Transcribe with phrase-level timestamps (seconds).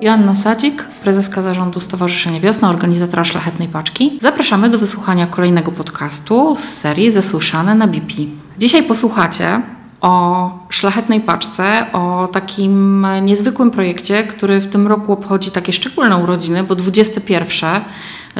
[0.00, 4.18] Joanna Sadzik, prezeska zarządu Stowarzyszenia Wiosna, organizatora Szlachetnej Paczki.
[4.20, 8.14] Zapraszamy do wysłuchania kolejnego podcastu z serii Zasłyszane na BP.
[8.58, 9.62] Dzisiaj posłuchacie
[10.00, 16.64] o Szlachetnej Paczce, o takim niezwykłym projekcie, który w tym roku obchodzi takie szczególne urodziny,
[16.64, 17.80] bo 21.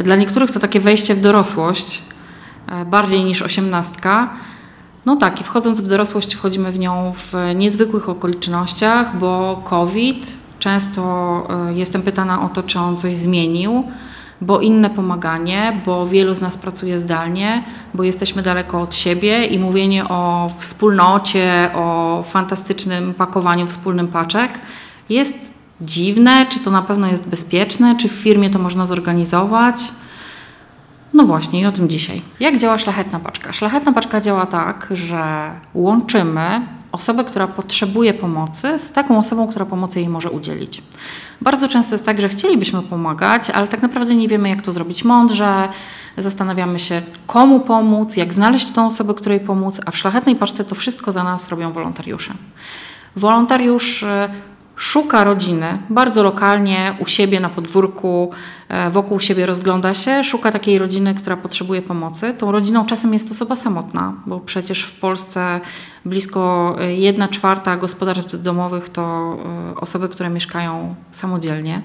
[0.05, 2.03] Dla niektórych to takie wejście w dorosłość,
[2.69, 4.31] e, bardziej niż osiemnastka.
[5.07, 11.03] No tak, i wchodząc w dorosłość, wchodzimy w nią w niezwykłych okolicznościach, bo COVID, często
[11.69, 13.85] e, jestem pytana o to, czy on coś zmienił,
[14.41, 17.65] bo inne pomaganie, bo wielu z nas pracuje zdalnie,
[17.95, 24.59] bo jesteśmy daleko od siebie i mówienie o wspólnocie, o fantastycznym pakowaniu wspólnym paczek
[25.09, 25.35] jest
[25.81, 29.93] dziwne, czy to na pewno jest bezpieczne, czy w firmie to można zorganizować.
[31.13, 32.23] No właśnie, i o tym dzisiaj.
[32.41, 33.53] Jak działa szlachetna paczka?
[33.53, 36.61] Szlachetna paczka działa tak, że łączymy
[36.93, 40.83] osobę, która potrzebuje pomocy, z taką osobą, która pomocy jej może udzielić.
[41.41, 45.05] Bardzo często jest tak, że chcielibyśmy pomagać, ale tak naprawdę nie wiemy, jak to zrobić
[45.05, 45.69] mądrze.
[46.17, 50.75] Zastanawiamy się, komu pomóc, jak znaleźć tą osobę, której pomóc, a w szlachetnej paczce to
[50.75, 52.35] wszystko za nas robią wolontariusze.
[53.17, 54.05] Wolontariusz
[54.81, 58.31] szuka rodziny, bardzo lokalnie, u siebie na podwórku,
[58.69, 62.35] e, wokół siebie rozgląda się, szuka takiej rodziny, która potrzebuje pomocy.
[62.39, 65.61] Tą rodziną czasem jest osoba samotna, bo przecież w Polsce
[66.05, 69.37] blisko 1 czwarta gospodarstw domowych to
[69.73, 71.83] e, osoby, które mieszkają samodzielnie.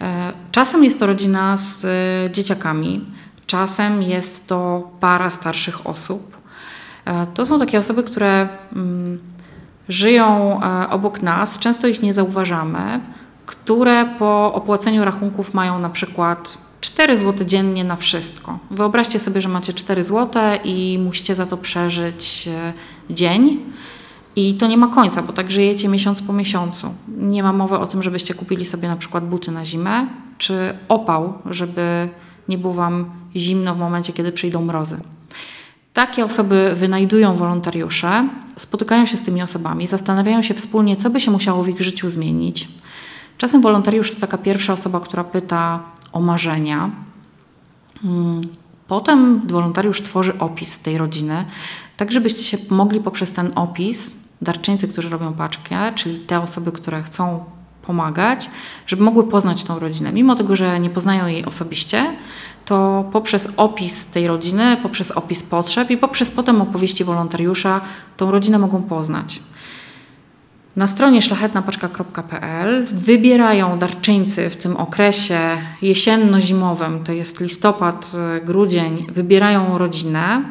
[0.00, 1.86] E, czasem jest to rodzina z
[2.34, 3.04] dzieciakami,
[3.46, 6.36] czasem jest to para starszych osób.
[7.34, 9.18] To są takie osoby, które mm,
[9.88, 13.00] żyją e, obok nas, często ich nie zauważamy,
[13.46, 18.58] które po opłaceniu rachunków mają na przykład 4 zł dziennie na wszystko.
[18.70, 22.72] Wyobraźcie sobie, że macie 4 zł i musicie za to przeżyć e,
[23.14, 23.58] dzień.
[24.36, 26.94] I to nie ma końca, bo tak żyjecie miesiąc po miesiącu.
[27.08, 30.06] Nie ma mowy o tym, żebyście kupili sobie na przykład buty na zimę,
[30.38, 32.08] czy opał, żeby
[32.48, 35.00] nie było Wam zimno w momencie, kiedy przyjdą mrozy.
[35.96, 41.30] Takie osoby wynajdują wolontariusze, spotykają się z tymi osobami, zastanawiają się wspólnie, co by się
[41.30, 42.68] musiało w ich życiu zmienić.
[43.38, 46.90] Czasem wolontariusz to taka pierwsza osoba, która pyta o marzenia.
[48.02, 48.40] Hmm,
[48.88, 51.44] potem wolontariusz tworzy opis tej rodziny,
[51.96, 57.02] tak żebyście się mogli poprzez ten opis, darczyńcy, którzy robią paczkę, czyli te osoby, które
[57.02, 57.44] chcą
[57.86, 58.50] pomagać,
[58.86, 60.12] żeby mogły poznać tą rodzinę.
[60.12, 62.16] Mimo tego, że nie poznają jej osobiście,
[62.64, 67.80] to poprzez opis tej rodziny, poprzez opis potrzeb i poprzez potem opowieści wolontariusza
[68.16, 69.40] tą rodzinę mogą poznać.
[70.76, 75.38] Na stronie szlachetnapaczka.pl wybierają darczyńcy w tym okresie
[75.82, 78.12] jesienno-zimowym, to jest listopad,
[78.44, 80.42] grudzień, wybierają rodzinę.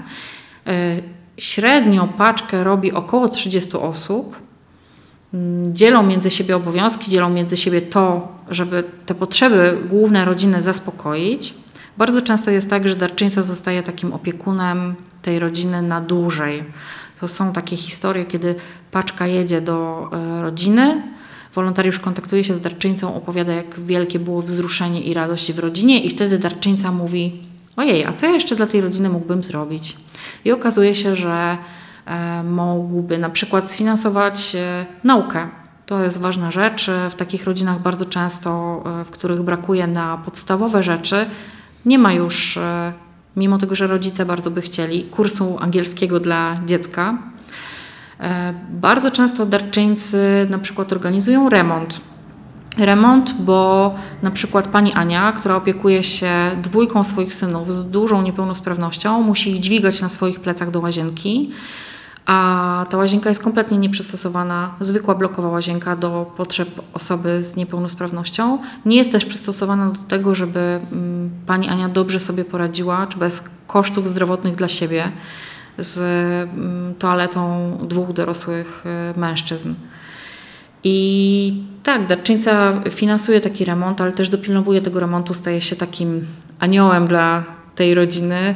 [0.67, 1.03] Y,
[1.37, 4.44] średnio paczkę robi około 30 osób.
[5.35, 11.53] Mm, dzielą między siebie obowiązki, dzielą między siebie to, żeby te potrzeby główne rodziny zaspokoić.
[11.97, 16.63] Bardzo często jest tak, że darczyńca zostaje takim opiekunem tej rodziny na dłużej.
[17.19, 18.55] To są takie historie, kiedy
[18.91, 21.03] paczka jedzie do e, rodziny,
[21.53, 26.09] wolontariusz kontaktuje się z darczyńcą, opowiada, jak wielkie było wzruszenie i radość w rodzinie, i
[26.09, 27.41] wtedy darczyńca mówi:
[27.75, 29.95] Ojej, a co ja jeszcze dla tej rodziny mógłbym zrobić?
[30.45, 31.57] I okazuje się, że
[32.43, 35.47] mógłby na przykład sfinansować e, naukę.
[35.85, 36.89] To jest ważna rzecz.
[37.09, 41.25] W takich rodzinach bardzo często, w których brakuje na podstawowe rzeczy,
[41.85, 42.93] nie ma już, e,
[43.35, 47.17] mimo tego, że rodzice bardzo by chcieli, kursu angielskiego dla dziecka.
[48.19, 52.01] E, bardzo często darczyńcy na przykład organizują remont.
[52.77, 56.31] Remont, bo na przykład pani Ania, która opiekuje się
[56.63, 61.51] dwójką swoich synów z dużą niepełnosprawnością, musi ich dźwigać na swoich plecach do łazienki
[62.25, 68.59] a ta łazienka jest kompletnie nieprzystosowana, zwykła blokowa łazienka do potrzeb osoby z niepełnosprawnością.
[68.85, 73.43] Nie jest też przystosowana do tego, żeby mm, pani Ania dobrze sobie poradziła, czy bez
[73.67, 75.11] kosztów zdrowotnych dla siebie
[75.77, 78.83] z mm, toaletą dwóch dorosłych
[79.15, 79.73] y, mężczyzn.
[80.83, 86.25] I tak, darczyńca finansuje taki remont, ale też dopilnowuje tego remontu, staje się takim
[86.59, 87.43] aniołem dla
[87.75, 88.55] tej rodziny,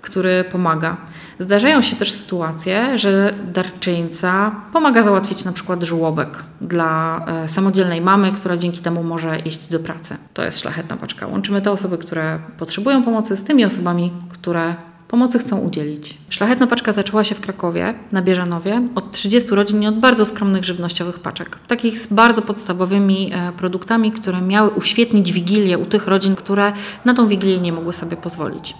[0.00, 0.96] który pomaga.
[1.38, 8.32] Zdarzają się też sytuacje, że darczyńca pomaga załatwić na przykład żłobek dla e, samodzielnej mamy,
[8.32, 10.16] która dzięki temu może iść do pracy.
[10.34, 11.26] To jest szlachetna paczka.
[11.26, 14.74] Łączymy te osoby, które potrzebują pomocy z tymi osobami, które
[15.08, 16.18] pomocy chcą udzielić.
[16.30, 20.64] Szlachetna paczka zaczęła się w Krakowie, na Bieżanowie, od 30 rodzin i od bardzo skromnych
[20.64, 21.58] żywnościowych paczek.
[21.66, 26.72] Takich z bardzo podstawowymi e, produktami, które miały uświetnić wigilię u tych rodzin, które
[27.04, 28.74] na tą wigilię nie mogły sobie pozwolić.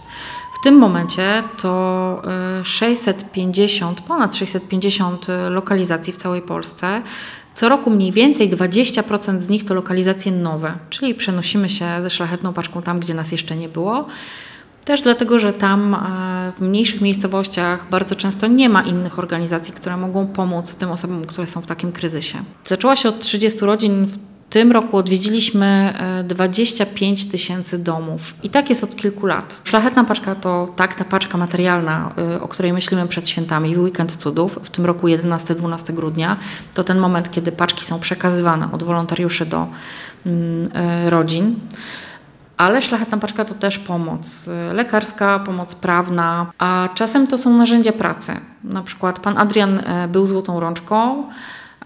[0.61, 2.23] W tym momencie to
[2.65, 7.03] 650, ponad 650 lokalizacji w całej Polsce
[7.59, 12.53] co roku mniej więcej 20% z nich to lokalizacje nowe, czyli przenosimy się ze szlachetną
[12.53, 14.07] paczką tam, gdzie nas jeszcze nie było.
[14.89, 19.97] Też dlatego, że tam e, w mniejszych miejscowościach bardzo często nie ma innych organizacji, które
[19.97, 22.39] mogą pomóc tym osobom, które są w takim kryzysie.
[22.65, 24.07] Zaczęła się od 30 rodzin.
[24.07, 24.19] W
[24.51, 25.95] tym roku odwiedziliśmy
[26.25, 29.63] 25 e, tysięcy domów i tak jest od kilku lat.
[29.65, 34.17] Szlachetna paczka to tak, ta paczka materialna, e, o której myślimy przed świętami, w weekend
[34.17, 36.37] cudów, w tym roku 11-12 grudnia,
[36.75, 39.67] to ten moment, kiedy paczki są przekazywane od wolontariuszy do
[40.27, 40.71] mm,
[41.09, 41.55] rodzin.
[42.59, 48.33] Ale szlachetna paczka to też pomoc lekarska, pomoc prawna, a czasem to są narzędzia pracy.
[48.65, 51.29] Na przykład pan Adrian e, był złotą rączką,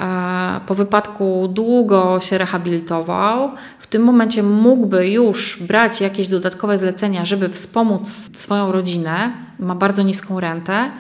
[0.00, 3.50] e, po wypadku długo się rehabilitował.
[3.78, 9.32] W tym momencie mógłby już brać jakieś dodatkowe zlecenia, żeby wspomóc swoją rodzinę.
[9.58, 10.90] Ma bardzo niską rentę.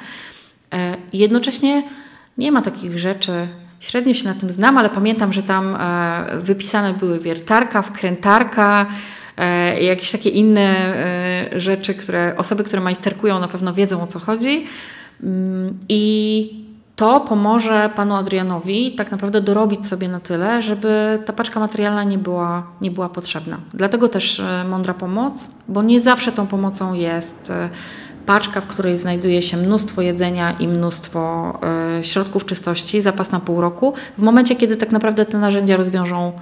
[0.74, 1.82] E, jednocześnie
[2.38, 3.48] nie ma takich rzeczy.
[3.80, 5.76] Średnio się na tym znam, ale pamiętam, że tam
[6.34, 8.86] wypisane były wiertarka, wkrętarka,
[9.36, 14.18] E, jakieś takie inne e, rzeczy, które osoby, które majsterkują, na pewno wiedzą o co
[14.18, 14.66] chodzi.
[15.22, 16.62] Mm, I
[16.96, 22.18] to pomoże panu Adrianowi tak naprawdę dorobić sobie na tyle, żeby ta paczka materialna nie
[22.18, 23.58] była, nie była potrzebna.
[23.74, 27.52] Dlatego też e, mądra pomoc, bo nie zawsze tą pomocą jest
[28.26, 31.52] paczka, w której znajduje się mnóstwo jedzenia i mnóstwo
[32.02, 36.32] środków czystości, zapas na pół roku, w momencie, kiedy tak naprawdę te narzędzia rozwiążą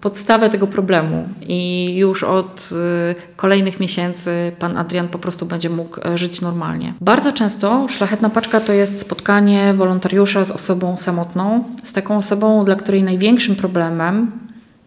[0.00, 6.00] podstawę tego problemu i już od y, kolejnych miesięcy pan Adrian po prostu będzie mógł
[6.04, 6.94] e, żyć normalnie.
[7.00, 12.76] Bardzo często szlachetna paczka to jest spotkanie wolontariusza z osobą samotną, z taką osobą, dla
[12.76, 14.32] której największym problemem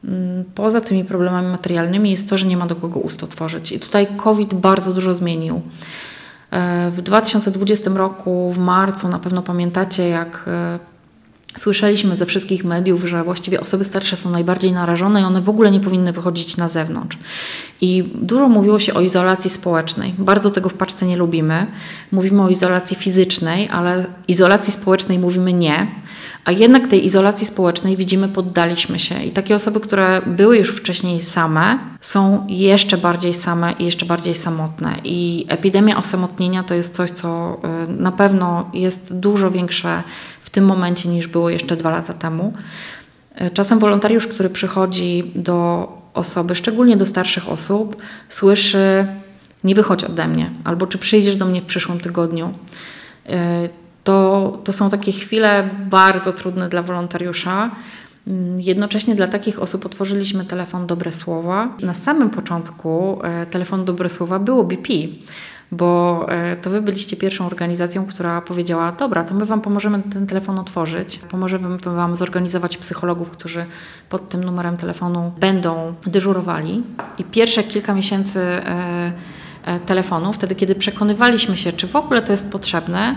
[0.03, 3.71] mm, Poza tymi problemami materialnymi jest to, że nie ma do kogo ust otworzyć.
[3.71, 5.61] I tutaj COVID bardzo dużo zmienił.
[6.51, 10.92] E, w 2020 roku, w marcu, na pewno pamiętacie, jak e,
[11.57, 15.71] Słyszeliśmy ze wszystkich mediów, że właściwie osoby starsze są najbardziej narażone i one w ogóle
[15.71, 17.17] nie powinny wychodzić na zewnątrz.
[17.81, 20.13] I dużo mówiło się o izolacji społecznej.
[20.17, 21.67] Bardzo tego w paczce nie lubimy.
[22.11, 25.87] Mówimy o izolacji fizycznej, ale izolacji społecznej mówimy nie.
[26.45, 29.23] A jednak tej izolacji społecznej widzimy, poddaliśmy się.
[29.23, 34.35] I takie osoby, które były już wcześniej same, są jeszcze bardziej same i jeszcze bardziej
[34.35, 34.95] samotne.
[35.03, 40.03] I epidemia osamotnienia to jest coś, co y, na pewno jest dużo większe
[40.53, 42.53] tym momencie niż było jeszcze dwa lata temu.
[43.35, 49.07] E, czasem wolontariusz, który przychodzi do osoby, szczególnie do starszych osób, słyszy:
[49.63, 52.53] Nie wychodź ode mnie, albo czy przyjdziesz do mnie w przyszłym tygodniu.
[54.03, 57.71] To, to są takie chwile bardzo trudne dla wolontariusza.
[58.27, 61.69] Mm, jednocześnie dla takich osób otworzyliśmy telefon Dobre Słowa.
[61.81, 64.93] Na samym początku e, telefon Dobre Słowa było BP
[65.73, 70.27] bo e, to Wy byliście pierwszą organizacją, która powiedziała: Dobra, to my Wam pomożemy ten
[70.27, 73.65] telefon otworzyć, pomożemy Wam zorganizować psychologów, którzy
[74.09, 76.83] pod tym numerem telefonu będą dyżurowali.
[77.17, 79.13] I pierwsze kilka miesięcy e,
[79.85, 83.15] telefonu, wtedy kiedy przekonywaliśmy się, czy w ogóle to jest potrzebne,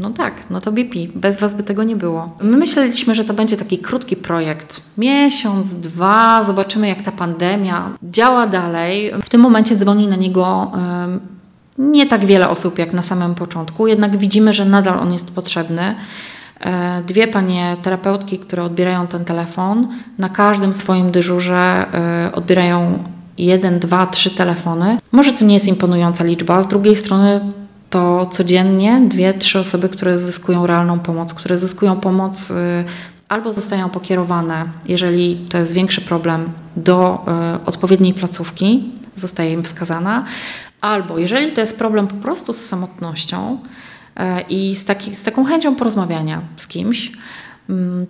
[0.00, 0.98] no tak, no to BP.
[1.14, 2.36] Bez Was by tego nie było.
[2.40, 4.82] My myśleliśmy, że to będzie taki krótki projekt.
[4.98, 9.12] Miesiąc, dwa, zobaczymy jak ta pandemia działa dalej.
[9.22, 10.72] W tym momencie dzwoni na niego
[11.78, 15.94] nie tak wiele osób jak na samym początku, jednak widzimy, że nadal on jest potrzebny.
[16.60, 19.88] E, dwie panie terapeutki, które odbierają ten telefon,
[20.18, 23.04] na każdym swoim dyżurze e, odbierają
[23.38, 24.98] jeden, dwa, trzy telefony.
[25.12, 27.40] Może to nie jest imponująca liczba, z drugiej strony
[27.90, 32.54] to codziennie dwie, trzy osoby, które zyskują realną pomoc, które zyskują pomoc y,
[33.28, 37.24] albo zostają pokierowane, jeżeli to jest większy problem, do
[37.62, 40.24] y, odpowiedniej placówki, zostaje im wskazana,
[40.80, 45.44] albo jeżeli to jest problem po prostu z samotnością y, i z, taki, z taką
[45.44, 47.12] chęcią porozmawiania z kimś,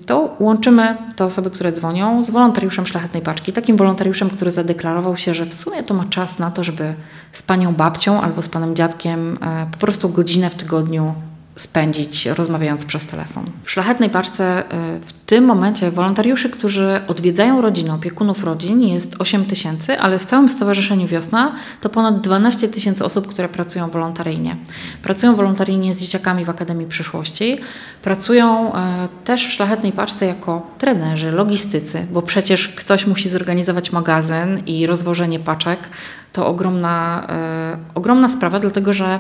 [0.06, 5.34] to łączymy te osoby, które dzwonią z wolontariuszem Szlachetnej Paczki, takim wolontariuszem, który zadeklarował się,
[5.34, 6.94] że w sumie to ma czas na to, żeby
[7.32, 11.14] z panią babcią albo z panem dziadkiem e, po prostu godzinę w tygodniu
[11.56, 13.50] spędzić rozmawiając przez telefon.
[13.62, 14.64] W szlachetnej paczce
[14.96, 20.24] y, w tym momencie wolontariuszy, którzy odwiedzają rodziny, opiekunów rodzin jest 8 tysięcy, ale w
[20.24, 24.56] całym Stowarzyszeniu Wiosna to ponad 12 tysięcy osób, które pracują wolontaryjnie.
[25.02, 27.58] Pracują wolontaryjnie z dzieciakami w Akademii Przyszłości,
[28.02, 28.78] pracują y,
[29.24, 35.38] też w szlachetnej paczce jako trenerzy, logistycy, bo przecież ktoś musi zorganizować magazyn i rozwożenie
[35.38, 35.88] paczek.
[36.32, 37.26] To ogromna,
[37.74, 39.18] y, ogromna sprawa, dlatego że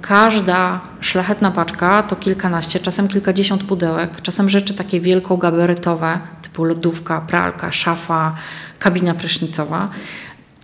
[0.00, 7.72] każda szlachetna paczka to kilkanaście, czasem kilkadziesiąt pudełek, czasem rzeczy takie wielkogabarytowe, typu lodówka, pralka,
[7.72, 8.34] szafa,
[8.78, 9.88] kabina prysznicowa.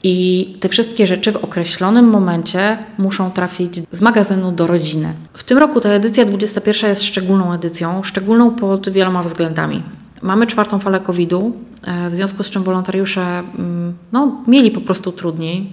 [0.07, 5.14] I te wszystkie rzeczy w określonym momencie muszą trafić z magazynu do rodziny.
[5.35, 9.83] W tym roku ta edycja 21 jest szczególną edycją, szczególną pod wieloma względami.
[10.23, 11.53] Mamy czwartą falę COVID-u,
[11.85, 15.73] e, w związku z czym wolontariusze mm, no, mieli po prostu trudniej.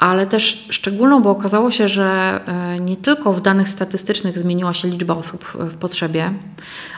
[0.00, 4.74] E, ale też szczególną, bo okazało się, że e, nie tylko w danych statystycznych zmieniła
[4.74, 6.32] się liczba osób w potrzebie,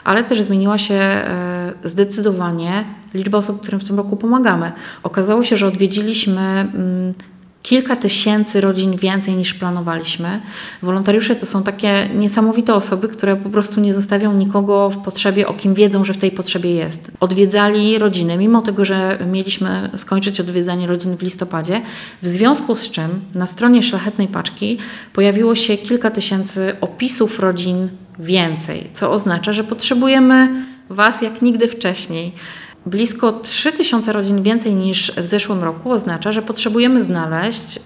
[0.03, 4.71] ale też zmieniła się e, zdecydowanie liczba osób, którym w tym roku pomagamy.
[5.03, 7.13] Okazało się, że odwiedziliśmy mm,
[7.63, 10.41] kilka tysięcy rodzin więcej niż planowaliśmy.
[10.81, 15.53] Wolontariusze to są takie niesamowite osoby, które po prostu nie zostawią nikogo w potrzebie, o
[15.53, 17.11] kim wiedzą, że w tej potrzebie jest.
[17.19, 21.81] Odwiedzali rodziny, mimo tego, że mieliśmy skończyć odwiedzanie rodzin w listopadzie,
[22.21, 24.77] w związku z czym na stronie Szlachetnej Paczki
[25.13, 27.89] pojawiło się kilka tysięcy opisów rodzin
[28.19, 32.33] więcej, co oznacza, że potrzebujemy Was jak nigdy wcześniej.
[32.85, 37.79] Blisko 3000 rodzin więcej niż w zeszłym roku oznacza, że potrzebujemy znaleźć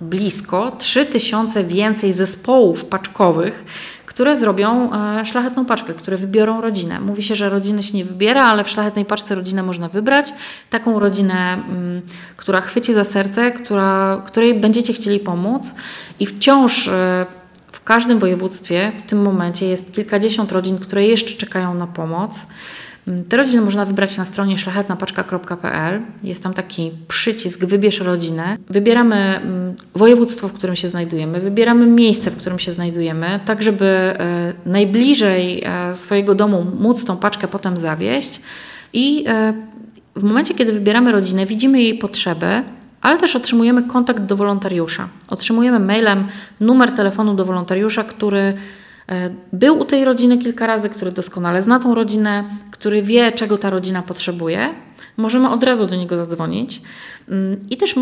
[0.00, 3.64] blisko 3000 więcej zespołów paczkowych,
[4.06, 7.00] które zrobią e, szlachetną paczkę, które wybiorą rodzinę.
[7.00, 10.32] Mówi się, że rodzinę się nie wybiera, ale w szlachetnej paczce rodzinę można wybrać.
[10.70, 12.02] Taką rodzinę, mm,
[12.36, 15.74] która chwyci za serce, która, której będziecie chcieli pomóc
[16.20, 17.26] i wciąż e,
[17.84, 22.46] w każdym województwie w tym momencie jest kilkadziesiąt rodzin, które jeszcze czekają na pomoc.
[23.08, 26.02] Mm, te rodziny można wybrać na stronie szlachetnapaczka.pl.
[26.22, 28.56] Jest tam taki przycisk Wybierz rodzinę.
[28.70, 33.84] Wybieramy mm, województwo, w którym się znajdujemy, wybieramy miejsce, w którym się znajdujemy, tak żeby
[33.86, 38.40] e, najbliżej e, swojego domu móc tą paczkę potem zawieść.
[38.92, 39.54] I e,
[40.16, 42.62] w momencie, kiedy wybieramy rodzinę, widzimy jej potrzeby,
[43.04, 45.08] ale też otrzymujemy kontakt do wolontariusza.
[45.28, 46.28] Otrzymujemy mailem
[46.60, 48.54] numer telefonu do wolontariusza, który
[49.08, 53.58] E, był u tej rodziny kilka razy, który doskonale zna tą rodzinę, który wie, czego
[53.58, 54.74] ta rodzina potrzebuje.
[55.16, 56.82] Możemy od razu do niego zadzwonić.
[57.28, 57.94] Mm, I też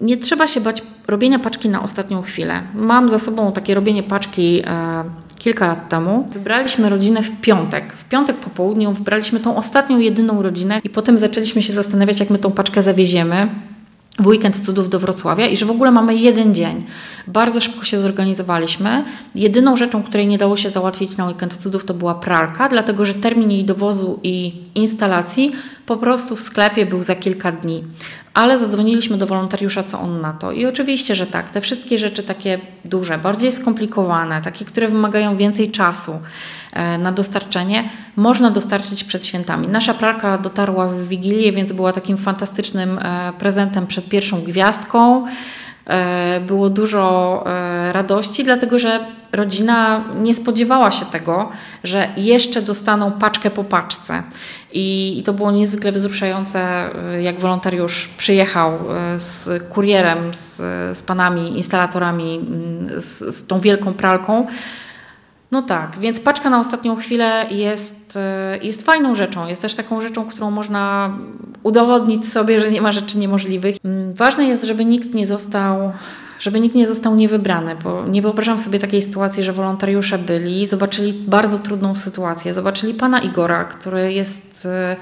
[0.00, 2.62] nie trzeba się bać robienia paczki na ostatnią chwilę.
[2.74, 5.04] Mam za sobą takie robienie paczki e,
[5.38, 6.28] kilka lat temu.
[6.32, 7.92] Wybraliśmy rodzinę w piątek.
[7.92, 12.30] W piątek po południu wybraliśmy tą ostatnią, jedyną rodzinę i potem zaczęliśmy się zastanawiać, jak
[12.30, 13.48] my tą paczkę zawieziemy
[14.18, 16.86] w weekend cudów do Wrocławia i że w ogóle mamy jeden dzień.
[17.26, 19.04] Bardzo szybko się zorganizowaliśmy.
[19.34, 23.14] Jedyną rzeczą, której nie dało się załatwić na weekend cudów to była pralka, dlatego że
[23.14, 25.52] termin jej dowozu i instalacji
[25.86, 27.84] po prostu w sklepie był za kilka dni.
[28.34, 30.52] Ale zadzwoniliśmy do wolontariusza, co on na to.
[30.52, 35.70] I oczywiście, że tak, te wszystkie rzeczy takie duże, bardziej skomplikowane, takie, które wymagają więcej
[35.70, 36.20] czasu
[36.72, 39.68] e, na dostarczenie, można dostarczyć przed świętami.
[39.68, 45.26] Nasza pralka dotarła w Wigilię, więc była takim fantastycznym e, prezentem przed pierwszą gwiazdką.
[45.86, 49.00] E, było dużo e, radości, dlatego że
[49.32, 51.48] rodzina nie spodziewała się tego,
[51.84, 54.22] że jeszcze dostaną paczkę po paczce.
[54.72, 58.78] I, to było niezwykle wzruszające, e, jak wolontariusz przyjechał
[59.16, 60.56] z kurierem, z,
[60.98, 62.40] z panami instalatorami,
[62.96, 64.46] z, z tą wielką pralką
[65.52, 69.46] no tak, więc paczka na ostatnią chwilę jest, e, jest fajną rzeczą.
[69.46, 71.14] Jest też taką rzeczą, którą można
[71.62, 73.76] udowodnić sobie, że nie ma rzeczy niemożliwych.
[73.84, 75.92] Mm, ważne jest, żeby nikt nie został
[76.38, 81.12] żeby nikt nie został niewybrany, bo nie wyobrażam sobie takiej sytuacji, że wolontariusze byli, zobaczyli
[81.12, 84.96] bardzo trudną sytuację, zobaczyli pana Igora, który jest e,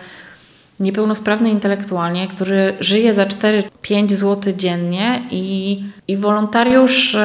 [0.81, 7.17] niepełnosprawny intelektualnie, który żyje za 4-5 zł dziennie i, i wolontariusz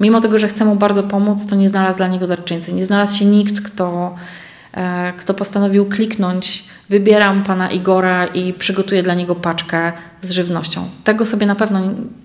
[0.00, 2.72] Mimo tego, że chce mu bardzo pomóc, to nie znalazł dla niego darczyńcy.
[2.72, 4.14] Nie znalazł się nikt, kto,
[4.72, 10.88] e, kto postanowił kliknąć wybieram pana Igora i przygotuję dla niego paczkę z żywnością.
[11.04, 11.80] Tego sobie na pewno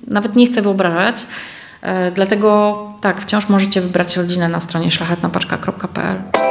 [0.08, 1.28] nawet nie chcę wyobrażać.
[1.82, 6.51] E, dlatego tak, wciąż możecie wybrać rodzinę na stronie szlachetnapaczka.pl.